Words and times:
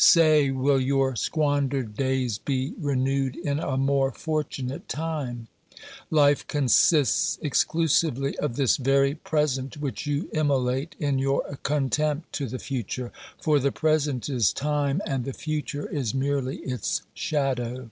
Say, 0.00 0.52
will 0.52 0.80
your 0.80 1.16
squandered 1.16 1.96
days 1.96 2.38
be 2.38 2.72
renewed 2.78 3.34
in 3.34 3.58
a 3.58 3.76
more 3.76 4.12
fortunate 4.12 4.88
time? 4.88 5.48
Life 6.08 6.46
consists 6.46 7.36
exclusively 7.42 8.38
of 8.38 8.54
this 8.54 8.76
very 8.76 9.16
present 9.16 9.78
which 9.78 10.06
you 10.06 10.28
immolate 10.32 10.94
in 11.00 11.18
your 11.18 11.42
contempt 11.64 12.32
to 12.34 12.46
the 12.46 12.60
future, 12.60 13.10
for 13.42 13.58
the 13.58 13.72
present 13.72 14.28
is 14.28 14.52
time 14.52 15.02
and 15.04 15.24
the 15.24 15.32
future 15.32 15.88
is 15.88 16.14
merely 16.14 16.58
its 16.58 17.02
shadow. 17.12 17.90